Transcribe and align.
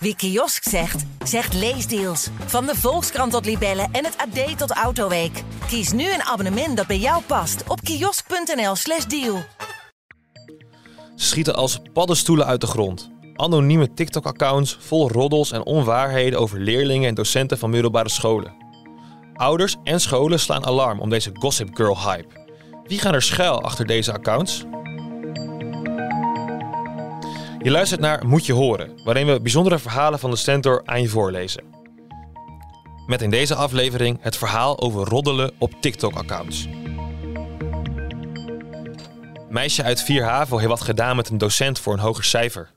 Wie 0.00 0.16
kiosk 0.16 0.68
zegt, 0.68 1.04
zegt 1.24 1.54
leesdeals. 1.54 2.28
Van 2.46 2.66
de 2.66 2.74
Volkskrant 2.74 3.32
tot 3.32 3.44
Libellen 3.44 3.88
en 3.92 4.04
het 4.04 4.16
AD 4.16 4.58
tot 4.58 4.70
Autoweek. 4.70 5.42
Kies 5.66 5.92
nu 5.92 6.12
een 6.12 6.22
abonnement 6.22 6.76
dat 6.76 6.86
bij 6.86 6.98
jou 6.98 7.22
past 7.22 7.62
op 7.68 7.80
kiosk.nl/slash 7.80 9.04
deal. 9.04 9.42
Ze 11.16 11.26
schieten 11.26 11.54
als 11.54 11.80
paddenstoelen 11.92 12.46
uit 12.46 12.60
de 12.60 12.66
grond. 12.66 13.10
Anonieme 13.34 13.94
TikTok-accounts 13.94 14.76
vol 14.80 15.10
roddels 15.10 15.52
en 15.52 15.64
onwaarheden 15.64 16.38
over 16.38 16.60
leerlingen 16.60 17.08
en 17.08 17.14
docenten 17.14 17.58
van 17.58 17.70
middelbare 17.70 18.08
scholen. 18.08 18.52
Ouders 19.34 19.76
en 19.84 20.00
scholen 20.00 20.40
slaan 20.40 20.66
alarm 20.66 21.00
om 21.00 21.10
deze 21.10 21.30
Gossip 21.32 21.76
Girl 21.76 21.98
hype. 22.00 22.46
Wie 22.84 22.98
gaan 22.98 23.14
er 23.14 23.22
schuil 23.22 23.62
achter 23.62 23.86
deze 23.86 24.12
accounts? 24.12 24.64
Je 27.62 27.70
luistert 27.70 28.00
naar 28.00 28.26
Moet 28.26 28.46
je 28.46 28.52
horen, 28.52 29.00
waarin 29.04 29.26
we 29.26 29.40
bijzondere 29.40 29.78
verhalen 29.78 30.18
van 30.18 30.30
de 30.30 30.36
Stentor 30.36 30.82
aan 30.84 31.02
je 31.02 31.08
voorlezen. 31.08 31.64
Met 33.06 33.22
in 33.22 33.30
deze 33.30 33.54
aflevering 33.54 34.18
het 34.20 34.36
verhaal 34.36 34.80
over 34.80 35.08
roddelen 35.08 35.52
op 35.58 35.72
TikTok-accounts. 35.80 36.68
Meisje 39.48 39.82
uit 39.82 40.02
4 40.02 40.24
HAVO 40.24 40.56
heeft 40.56 40.68
wat 40.68 40.80
gedaan 40.80 41.16
met 41.16 41.28
een 41.28 41.38
docent 41.38 41.78
voor 41.78 41.92
een 41.92 41.98
hoger 41.98 42.24
cijfer. 42.24 42.70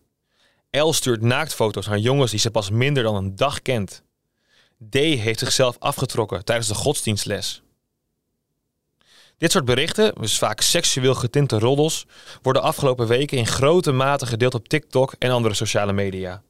El 0.70 0.94
stuurt 0.94 1.22
naaktfoto's 1.22 1.88
naar 1.88 1.98
jongens 1.98 2.32
die 2.32 2.40
ze 2.40 2.52
pas 2.52 2.70
minder 2.70 3.04
dan 3.04 3.16
een 3.16 3.36
dag 3.36 3.62
kent. 3.62 4.04
D 4.90 4.94
heeft 4.96 5.40
zichzelf 5.40 5.76
afgetrokken 5.80 6.46
tijdens 6.46 6.68
de 6.68 6.76
godsdienstles. 6.76 7.64
Dit 9.42 9.52
soort 9.52 9.66
berichten, 9.66 10.14
dus 10.20 10.38
vaak 10.38 10.62
seksueel 10.62 11.16
getinte 11.16 11.60
roddels, 11.60 12.06
worden 12.42 12.62
afgelopen 12.62 13.08
weken 13.08 13.38
in 13.38 13.48
grote 13.48 13.92
mate 13.92 14.26
gedeeld 14.26 14.54
op 14.54 14.68
TikTok 14.68 15.14
en 15.20 15.32
andere 15.32 15.54
sociale 15.54 15.94
media. 15.94 16.42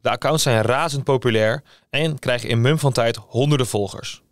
De 0.00 0.10
accounts 0.10 0.42
zijn 0.42 0.62
razend 0.62 1.04
populair 1.04 1.62
en 1.90 2.18
krijgen 2.18 2.48
in 2.48 2.60
mum 2.60 2.78
van 2.78 2.92
tijd 2.92 3.16
honderden 3.16 3.66
volgers. 3.66 4.22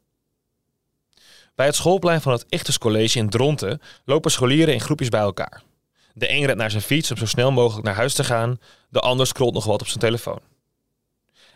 Bij 1.54 1.66
het 1.66 1.74
schoolplein 1.74 2.20
van 2.20 2.32
het 2.32 2.44
Ichtes 2.48 2.78
College 2.78 3.18
in 3.18 3.28
Dronten 3.28 3.80
lopen 4.04 4.30
scholieren 4.30 4.74
in 4.74 4.80
groepjes 4.80 5.08
bij 5.08 5.20
elkaar. 5.20 5.62
De 6.12 6.30
een 6.30 6.46
rent 6.46 6.58
naar 6.58 6.70
zijn 6.70 6.82
fiets 6.82 7.10
om 7.10 7.16
zo 7.16 7.26
snel 7.26 7.52
mogelijk 7.52 7.86
naar 7.86 7.94
huis 7.94 8.14
te 8.14 8.24
gaan, 8.24 8.58
de 8.88 9.00
ander 9.00 9.26
scrolt 9.26 9.54
nog 9.54 9.64
wat 9.64 9.80
op 9.80 9.86
zijn 9.86 10.00
telefoon. 10.00 10.40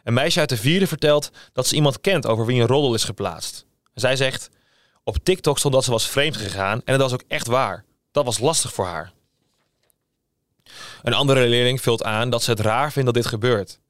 Een 0.05 0.15
meisje 0.15 0.41
uit 0.41 0.49
de 0.49 0.57
vierde 0.57 0.87
vertelt 0.87 1.31
dat 1.53 1.67
ze 1.67 1.75
iemand 1.75 2.01
kent 2.01 2.27
over 2.27 2.47
wie 2.47 2.61
een 2.61 2.67
roddel 2.67 2.95
is 2.95 3.05
geplaatst. 3.05 3.67
Zij 3.95 4.17
zegt: 4.17 4.51
Op 5.09 5.17
TikTok 5.23 5.59
stond 5.59 5.75
dat 5.75 5.85
ze 5.85 5.91
was 5.91 6.09
vreemd 6.09 6.37
gegaan 6.37 6.81
en 6.85 6.93
het 6.93 7.01
was 7.01 7.13
ook 7.13 7.25
echt 7.29 7.47
waar. 7.47 7.85
Dat 8.11 8.25
was 8.25 8.39
lastig 8.39 8.73
voor 8.75 8.85
haar. 8.85 9.13
Een 11.03 11.15
andere 11.15 11.47
leerling 11.47 11.81
vult 11.81 12.03
aan 12.03 12.31
dat 12.31 12.43
ze 12.43 12.51
het 12.51 12.61
raar 12.61 12.93
vindt 12.93 13.07
dat 13.07 13.23
dit 13.23 13.27
gebeurt. 13.27 13.81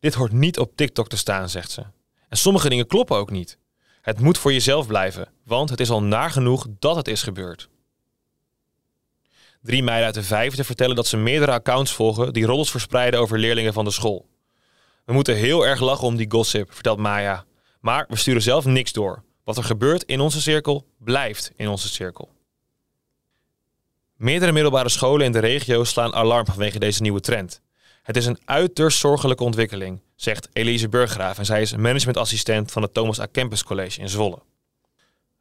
Dit 0.00 0.14
hoort 0.14 0.32
niet 0.32 0.58
op 0.58 0.76
TikTok 0.76 1.08
te 1.08 1.16
staan, 1.16 1.48
zegt 1.48 1.70
ze. 1.70 1.82
En 2.28 2.36
sommige 2.36 2.68
dingen 2.68 2.86
kloppen 2.86 3.16
ook 3.16 3.30
niet. 3.30 3.58
Het 4.00 4.20
moet 4.20 4.38
voor 4.38 4.52
jezelf 4.52 4.86
blijven, 4.86 5.28
want 5.44 5.70
het 5.70 5.80
is 5.80 5.90
al 5.90 6.02
naar 6.02 6.30
genoeg 6.30 6.66
dat 6.78 6.96
het 6.96 7.08
is 7.08 7.22
gebeurd. 7.22 7.68
Drie 9.62 9.82
meiden 9.82 10.06
uit 10.06 10.14
de 10.14 10.22
vijfde 10.22 10.64
vertellen 10.64 10.96
dat 10.96 11.06
ze 11.06 11.16
meerdere 11.16 11.52
accounts 11.52 11.92
volgen 11.92 12.32
die 12.32 12.46
roddels 12.46 12.70
verspreiden 12.70 13.20
over 13.20 13.38
leerlingen 13.38 13.72
van 13.72 13.84
de 13.84 13.90
school. 13.90 14.28
We 15.04 15.12
moeten 15.12 15.36
heel 15.36 15.66
erg 15.66 15.80
lachen 15.80 16.06
om 16.06 16.16
die 16.16 16.30
gossip, 16.30 16.74
vertelt 16.74 16.98
Maya. 16.98 17.44
Maar 17.80 18.04
we 18.08 18.16
sturen 18.16 18.42
zelf 18.42 18.64
niks 18.64 18.92
door. 18.92 19.26
Wat 19.48 19.56
er 19.56 19.64
gebeurt 19.64 20.02
in 20.02 20.20
onze 20.20 20.40
cirkel, 20.40 20.86
blijft 20.98 21.52
in 21.56 21.68
onze 21.68 21.88
cirkel. 21.88 22.28
Meerdere 24.16 24.52
middelbare 24.52 24.88
scholen 24.88 25.26
in 25.26 25.32
de 25.32 25.38
regio 25.38 25.84
slaan 25.84 26.14
alarm 26.14 26.46
vanwege 26.46 26.78
deze 26.78 27.02
nieuwe 27.02 27.20
trend. 27.20 27.60
Het 28.02 28.16
is 28.16 28.26
een 28.26 28.38
uiterst 28.44 28.98
zorgelijke 28.98 29.44
ontwikkeling, 29.44 30.00
zegt 30.16 30.48
Elise 30.52 30.88
Burggraaf 30.88 31.38
en 31.38 31.46
zij 31.46 31.60
is 31.60 31.76
managementassistent 31.76 32.72
van 32.72 32.82
het 32.82 32.94
Thomas 32.94 33.20
A. 33.20 33.28
Campus 33.32 33.64
College 33.64 34.00
in 34.00 34.08
Zwolle. 34.08 34.38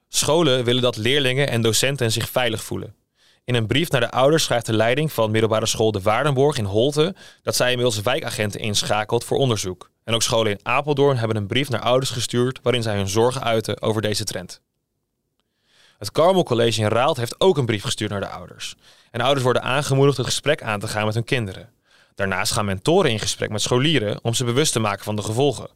Scholen 0.07 0.63
willen 0.63 0.81
dat 0.81 0.97
leerlingen 0.97 1.49
en 1.49 1.61
docenten 1.61 2.11
zich 2.11 2.29
veilig 2.29 2.63
voelen. 2.63 2.95
In 3.43 3.55
een 3.55 3.67
brief 3.67 3.89
naar 3.89 4.01
de 4.01 4.11
ouders 4.11 4.43
schrijft 4.43 4.65
de 4.65 4.73
leiding 4.73 5.11
van 5.11 5.31
middelbare 5.31 5.65
school 5.65 5.91
De 5.91 6.01
Waardenborg 6.01 6.57
in 6.57 6.65
Holte 6.65 7.15
dat 7.41 7.55
zij 7.55 7.69
inmiddels 7.69 8.01
wijkagenten 8.01 8.59
inschakelt 8.59 9.23
voor 9.23 9.37
onderzoek. 9.37 9.89
En 10.07 10.13
ook 10.13 10.21
scholen 10.21 10.51
in 10.51 10.59
Apeldoorn 10.63 11.17
hebben 11.17 11.37
een 11.37 11.47
brief 11.47 11.69
naar 11.69 11.81
ouders 11.81 12.11
gestuurd 12.11 12.59
waarin 12.63 12.83
zij 12.83 12.95
hun 12.95 13.07
zorgen 13.07 13.43
uiten 13.43 13.81
over 13.81 14.01
deze 14.01 14.23
trend. 14.23 14.61
Het 15.97 16.11
Carmel 16.11 16.43
College 16.43 16.81
in 16.81 16.87
Raalt 16.87 17.17
heeft 17.17 17.39
ook 17.39 17.57
een 17.57 17.65
brief 17.65 17.83
gestuurd 17.83 18.11
naar 18.11 18.19
de 18.19 18.27
ouders. 18.27 18.75
En 19.11 19.21
ouders 19.21 19.43
worden 19.43 19.61
aangemoedigd 19.61 20.17
het 20.17 20.25
gesprek 20.25 20.63
aan 20.63 20.79
te 20.79 20.87
gaan 20.87 21.05
met 21.05 21.13
hun 21.13 21.23
kinderen. 21.23 21.69
Daarnaast 22.15 22.51
gaan 22.51 22.65
mentoren 22.65 23.11
in 23.11 23.19
gesprek 23.19 23.49
met 23.49 23.61
scholieren 23.61 24.19
om 24.23 24.33
ze 24.33 24.43
bewust 24.43 24.73
te 24.73 24.79
maken 24.79 25.03
van 25.03 25.15
de 25.15 25.21
gevolgen. 25.21 25.69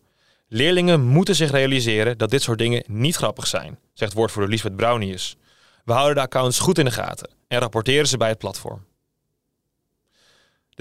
Leerlingen 0.48 1.02
moeten 1.02 1.36
zich 1.36 1.52
realiseren 1.52 2.18
dat 2.18 2.30
dit 2.30 2.42
soort 2.42 2.60
dingen 2.60 2.84
niet 2.88 3.16
grappig 3.16 3.48
zijn, 3.48 3.80
zegt 3.94 4.14
woordvoerder 4.14 4.52
Lisbeth 4.52 4.76
Brownius. 4.76 5.38
We 5.86 5.94
houden 5.94 6.16
de 6.16 6.22
accounts 6.22 6.60
goed 6.60 6.78
in 6.78 6.86
de 6.86 6.92
gaten 6.92 7.30
en 7.48 7.60
rapporteren 7.60 8.08
ze 8.08 8.18
bij 8.18 8.30
het 8.30 8.38
platform. 8.38 8.86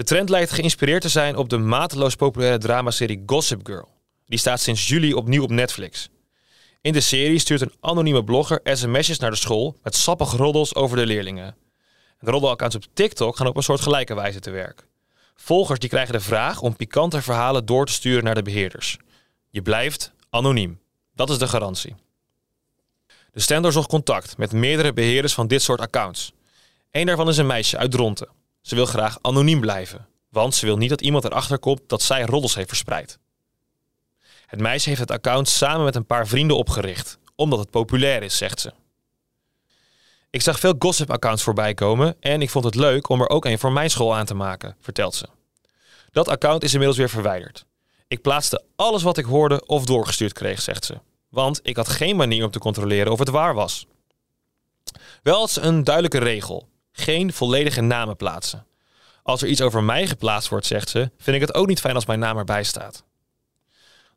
De 0.01 0.07
trend 0.07 0.29
lijkt 0.29 0.51
geïnspireerd 0.51 1.01
te 1.01 1.09
zijn 1.09 1.35
op 1.35 1.49
de 1.49 1.57
mateloos 1.57 2.15
populaire 2.15 2.57
dramaserie 2.57 3.23
Gossip 3.25 3.65
Girl. 3.65 3.87
Die 4.27 4.39
staat 4.39 4.61
sinds 4.61 4.87
juli 4.87 5.13
opnieuw 5.13 5.43
op 5.43 5.49
Netflix. 5.49 6.09
In 6.81 6.93
de 6.93 6.99
serie 6.99 7.39
stuurt 7.39 7.61
een 7.61 7.73
anonieme 7.79 8.23
blogger 8.23 8.59
sms'jes 8.63 9.19
naar 9.19 9.29
de 9.29 9.37
school 9.37 9.77
met 9.83 9.95
sappige 9.95 10.37
roddels 10.37 10.75
over 10.75 10.97
de 10.97 11.05
leerlingen. 11.05 11.55
De 12.19 12.31
roddelaccounts 12.31 12.75
op 12.75 12.83
TikTok 12.93 13.37
gaan 13.37 13.47
op 13.47 13.55
een 13.55 13.63
soort 13.63 13.81
gelijke 13.81 14.13
wijze 14.13 14.39
te 14.39 14.49
werk. 14.49 14.87
Volgers 15.35 15.79
die 15.79 15.89
krijgen 15.89 16.13
de 16.13 16.19
vraag 16.19 16.61
om 16.61 16.75
pikante 16.75 17.21
verhalen 17.21 17.65
door 17.65 17.85
te 17.85 17.93
sturen 17.93 18.23
naar 18.23 18.35
de 18.35 18.41
beheerders. 18.41 18.97
Je 19.49 19.61
blijft 19.61 20.13
anoniem. 20.29 20.79
Dat 21.15 21.29
is 21.29 21.37
de 21.37 21.47
garantie. 21.47 21.95
De 23.31 23.39
Stendor 23.39 23.71
zocht 23.71 23.89
contact 23.89 24.37
met 24.37 24.51
meerdere 24.51 24.93
beheerders 24.93 25.33
van 25.33 25.47
dit 25.47 25.61
soort 25.61 25.79
accounts. 25.79 26.33
Eén 26.91 27.05
daarvan 27.05 27.29
is 27.29 27.37
een 27.37 27.47
meisje 27.47 27.77
uit 27.77 27.91
Dronten. 27.91 28.39
Ze 28.61 28.75
wil 28.75 28.85
graag 28.85 29.17
anoniem 29.21 29.59
blijven, 29.59 30.07
want 30.29 30.55
ze 30.55 30.65
wil 30.65 30.77
niet 30.77 30.89
dat 30.89 31.01
iemand 31.01 31.23
erachter 31.23 31.59
komt 31.59 31.81
dat 31.87 32.01
zij 32.01 32.21
roddels 32.25 32.55
heeft 32.55 32.67
verspreid. 32.67 33.19
Het 34.45 34.59
meisje 34.59 34.89
heeft 34.89 35.01
het 35.01 35.11
account 35.11 35.49
samen 35.49 35.83
met 35.83 35.95
een 35.95 36.05
paar 36.05 36.27
vrienden 36.27 36.57
opgericht, 36.57 37.17
omdat 37.35 37.59
het 37.59 37.69
populair 37.69 38.23
is, 38.23 38.37
zegt 38.37 38.59
ze. 38.59 38.73
Ik 40.29 40.41
zag 40.41 40.59
veel 40.59 40.75
gossip-accounts 40.79 41.43
voorbij 41.43 41.73
komen 41.73 42.15
en 42.19 42.41
ik 42.41 42.49
vond 42.49 42.65
het 42.65 42.75
leuk 42.75 43.09
om 43.09 43.21
er 43.21 43.29
ook 43.29 43.45
een 43.45 43.59
voor 43.59 43.71
mijn 43.71 43.89
school 43.89 44.15
aan 44.15 44.25
te 44.25 44.33
maken, 44.33 44.75
vertelt 44.79 45.15
ze. 45.15 45.27
Dat 46.11 46.27
account 46.27 46.63
is 46.63 46.71
inmiddels 46.71 46.97
weer 46.99 47.09
verwijderd. 47.09 47.65
Ik 48.07 48.21
plaatste 48.21 48.63
alles 48.75 49.03
wat 49.03 49.17
ik 49.17 49.25
hoorde 49.25 49.65
of 49.65 49.85
doorgestuurd 49.85 50.33
kreeg, 50.33 50.61
zegt 50.61 50.85
ze. 50.85 50.99
Want 51.29 51.59
ik 51.63 51.75
had 51.75 51.89
geen 51.89 52.15
manier 52.15 52.45
om 52.45 52.51
te 52.51 52.59
controleren 52.59 53.11
of 53.11 53.19
het 53.19 53.29
waar 53.29 53.53
was. 53.53 53.87
Wel 55.23 55.47
ze 55.47 55.61
een 55.61 55.83
duidelijke 55.83 56.17
regel 56.17 56.67
geen 56.91 57.33
volledige 57.33 57.81
namen 57.81 58.15
plaatsen. 58.15 58.65
Als 59.23 59.41
er 59.41 59.47
iets 59.47 59.61
over 59.61 59.83
mij 59.83 60.07
geplaatst 60.07 60.49
wordt, 60.49 60.65
zegt 60.65 60.89
ze, 60.89 61.11
vind 61.17 61.35
ik 61.35 61.41
het 61.41 61.53
ook 61.53 61.67
niet 61.67 61.79
fijn 61.79 61.95
als 61.95 62.05
mijn 62.05 62.19
naam 62.19 62.37
erbij 62.37 62.63
staat. 62.63 63.03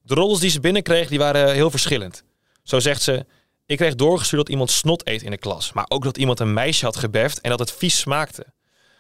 De 0.03 0.15
roddels 0.15 0.41
die 0.41 0.51
ze 0.51 0.61
binnenkreeg, 0.61 1.09
die 1.09 1.19
waren 1.19 1.53
heel 1.53 1.71
verschillend. 1.71 2.25
Zo 2.63 2.81
zegt 2.81 3.03
ze, 3.03 3.27
ik 3.67 3.77
kreeg 3.77 3.95
doorgestuurd 3.95 4.43
dat 4.43 4.51
iemand 4.51 4.71
snot 4.71 5.07
eet 5.07 5.23
in 5.23 5.31
de 5.31 5.39
klas, 5.39 5.73
maar 5.73 5.87
ook 5.89 6.05
dat 6.05 6.17
iemand 6.17 6.41
een 6.41 6.53
meisje 6.53 6.85
had 6.85 6.97
gebeft 6.97 7.41
en 7.41 7.51
dat 7.51 7.59
het 7.59 7.73
vies 7.73 7.99
smaakte. 7.99 8.47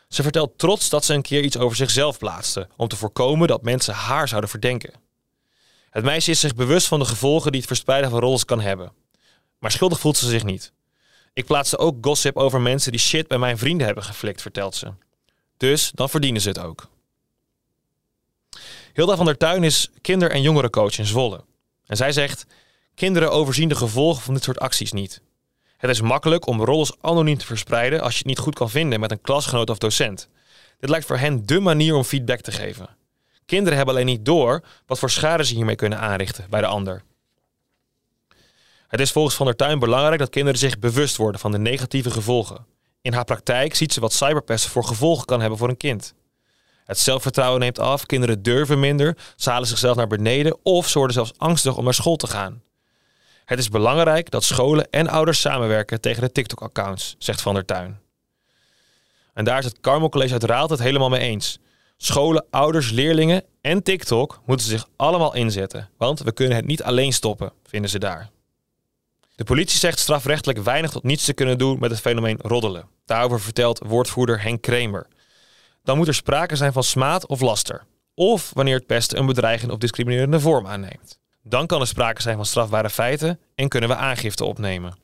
Ze 0.08 0.22
vertelt 0.22 0.58
trots 0.58 0.88
dat 0.88 1.04
ze 1.04 1.14
een 1.14 1.22
keer 1.22 1.42
iets 1.42 1.56
over 1.56 1.76
zichzelf 1.76 2.18
plaatste, 2.18 2.68
om 2.76 2.88
te 2.88 2.96
voorkomen 2.96 3.48
dat 3.48 3.62
mensen 3.62 3.94
haar 3.94 4.28
zouden 4.28 4.50
verdenken. 4.50 4.92
Het 5.90 6.04
meisje 6.04 6.30
is 6.30 6.40
zich 6.40 6.54
bewust 6.54 6.86
van 6.86 6.98
de 6.98 7.04
gevolgen 7.04 7.50
die 7.50 7.60
het 7.60 7.68
verspreiden 7.68 8.10
van 8.10 8.20
roddels 8.20 8.44
kan 8.44 8.60
hebben. 8.60 8.92
Maar 9.58 9.70
schuldig 9.70 10.00
voelt 10.00 10.16
ze 10.16 10.28
zich 10.28 10.44
niet. 10.44 10.72
Ik 11.34 11.44
plaatste 11.44 11.78
ook 11.78 11.96
gossip 12.00 12.36
over 12.36 12.60
mensen 12.60 12.92
die 12.92 13.00
shit 13.00 13.28
bij 13.28 13.38
mijn 13.38 13.58
vrienden 13.58 13.86
hebben 13.86 14.04
geflikt, 14.04 14.42
vertelt 14.42 14.74
ze. 14.74 14.92
Dus 15.56 15.90
dan 15.94 16.10
verdienen 16.10 16.42
ze 16.42 16.48
het 16.48 16.58
ook. 16.58 16.88
Hilda 18.92 19.16
van 19.16 19.26
der 19.26 19.36
Tuin 19.36 19.64
is 19.64 19.90
kinder- 20.00 20.30
en 20.30 20.42
jongerencoach 20.42 20.98
in 20.98 21.06
Zwolle. 21.06 21.44
En 21.86 21.96
zij 21.96 22.12
zegt: 22.12 22.46
Kinderen 22.94 23.32
overzien 23.32 23.68
de 23.68 23.74
gevolgen 23.74 24.22
van 24.22 24.34
dit 24.34 24.42
soort 24.42 24.58
acties 24.58 24.92
niet. 24.92 25.22
Het 25.76 25.90
is 25.90 26.00
makkelijk 26.00 26.46
om 26.46 26.62
rollers 26.62 26.92
anoniem 27.00 27.38
te 27.38 27.46
verspreiden 27.46 28.00
als 28.00 28.12
je 28.12 28.18
het 28.18 28.26
niet 28.26 28.38
goed 28.38 28.54
kan 28.54 28.70
vinden 28.70 29.00
met 29.00 29.10
een 29.10 29.20
klasgenoot 29.20 29.70
of 29.70 29.78
docent. 29.78 30.28
Dit 30.78 30.90
lijkt 30.90 31.06
voor 31.06 31.18
hen 31.18 31.46
dé 31.46 31.60
manier 31.60 31.94
om 31.94 32.04
feedback 32.04 32.40
te 32.40 32.52
geven. 32.52 32.88
Kinderen 33.46 33.76
hebben 33.76 33.94
alleen 33.94 34.06
niet 34.06 34.24
door 34.24 34.64
wat 34.86 34.98
voor 34.98 35.10
schade 35.10 35.44
ze 35.44 35.54
hiermee 35.54 35.76
kunnen 35.76 36.00
aanrichten 36.00 36.46
bij 36.50 36.60
de 36.60 36.66
ander. 36.66 37.02
Het 38.94 39.02
is 39.02 39.12
volgens 39.12 39.34
Van 39.34 39.46
der 39.46 39.56
Tuin 39.56 39.78
belangrijk 39.78 40.18
dat 40.18 40.30
kinderen 40.30 40.58
zich 40.58 40.78
bewust 40.78 41.16
worden 41.16 41.40
van 41.40 41.52
de 41.52 41.58
negatieve 41.58 42.10
gevolgen. 42.10 42.66
In 43.02 43.12
haar 43.12 43.24
praktijk 43.24 43.74
ziet 43.74 43.92
ze 43.92 44.00
wat 44.00 44.12
cyberpesten 44.12 44.70
voor 44.70 44.84
gevolgen 44.84 45.24
kan 45.26 45.40
hebben 45.40 45.58
voor 45.58 45.68
een 45.68 45.76
kind. 45.76 46.14
Het 46.84 46.98
zelfvertrouwen 46.98 47.60
neemt 47.60 47.78
af, 47.78 48.06
kinderen 48.06 48.42
durven 48.42 48.80
minder, 48.80 49.16
ze 49.36 49.50
halen 49.50 49.68
zichzelf 49.68 49.96
naar 49.96 50.06
beneden 50.06 50.58
of 50.62 50.88
ze 50.88 50.98
worden 50.98 51.14
zelfs 51.14 51.32
angstig 51.36 51.76
om 51.76 51.84
naar 51.84 51.94
school 51.94 52.16
te 52.16 52.26
gaan. 52.26 52.62
Het 53.44 53.58
is 53.58 53.68
belangrijk 53.68 54.30
dat 54.30 54.44
scholen 54.44 54.90
en 54.90 55.08
ouders 55.08 55.40
samenwerken 55.40 56.00
tegen 56.00 56.22
de 56.22 56.32
TikTok-accounts, 56.32 57.14
zegt 57.18 57.42
Van 57.42 57.54
der 57.54 57.64
Tuin. 57.64 58.00
En 59.32 59.44
daar 59.44 59.58
is 59.58 59.64
het 59.64 59.80
Carmel 59.80 60.08
College 60.08 60.32
uit 60.32 60.44
Raalt 60.44 60.70
het 60.70 60.80
helemaal 60.80 61.08
mee 61.08 61.20
eens. 61.20 61.58
Scholen, 61.96 62.46
ouders, 62.50 62.90
leerlingen 62.90 63.44
en 63.60 63.82
TikTok 63.82 64.40
moeten 64.46 64.66
zich 64.66 64.88
allemaal 64.96 65.34
inzetten, 65.34 65.90
want 65.96 66.20
we 66.20 66.32
kunnen 66.32 66.56
het 66.56 66.66
niet 66.66 66.82
alleen 66.82 67.12
stoppen, 67.12 67.52
vinden 67.62 67.90
ze 67.90 67.98
daar. 67.98 68.32
De 69.34 69.44
politie 69.44 69.78
zegt 69.78 69.98
strafrechtelijk 69.98 70.58
weinig 70.58 70.90
tot 70.90 71.02
niets 71.02 71.24
te 71.24 71.32
kunnen 71.32 71.58
doen 71.58 71.78
met 71.80 71.90
het 71.90 72.00
fenomeen 72.00 72.38
roddelen. 72.42 72.88
Daarover 73.04 73.40
vertelt 73.40 73.80
woordvoerder 73.86 74.42
Henk 74.42 74.62
Kremer. 74.62 75.06
Dan 75.82 75.96
moet 75.96 76.08
er 76.08 76.14
sprake 76.14 76.56
zijn 76.56 76.72
van 76.72 76.82
smaad 76.82 77.26
of 77.26 77.40
laster. 77.40 77.84
Of 78.14 78.50
wanneer 78.54 78.76
het 78.76 78.86
pesten 78.86 79.18
een 79.18 79.26
bedreigende 79.26 79.72
of 79.72 79.78
discriminerende 79.78 80.40
vorm 80.40 80.66
aanneemt. 80.66 81.18
Dan 81.42 81.66
kan 81.66 81.80
er 81.80 81.86
sprake 81.86 82.22
zijn 82.22 82.36
van 82.36 82.46
strafbare 82.46 82.90
feiten 82.90 83.38
en 83.54 83.68
kunnen 83.68 83.88
we 83.88 83.96
aangifte 83.96 84.44
opnemen. 84.44 84.96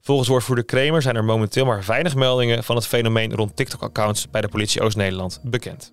Volgens 0.00 0.28
woordvoerder 0.28 0.64
Kremer 0.64 1.02
zijn 1.02 1.16
er 1.16 1.24
momenteel 1.24 1.64
maar 1.64 1.84
weinig 1.86 2.14
meldingen 2.14 2.64
van 2.64 2.76
het 2.76 2.86
fenomeen 2.86 3.34
rond 3.34 3.56
TikTok-accounts 3.56 4.30
bij 4.30 4.40
de 4.40 4.48
politie 4.48 4.80
Oost-Nederland 4.80 5.40
bekend. 5.42 5.92